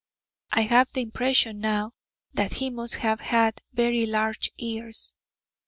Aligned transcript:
I 0.51 0.61
have 0.61 0.93
the 0.93 1.01
impression 1.03 1.59
now 1.59 1.91
that 2.33 2.53
he 2.53 2.71
must 2.71 2.95
have 2.95 3.19
had 3.19 3.61
very 3.71 4.07
large 4.07 4.49
ears. 4.57 5.13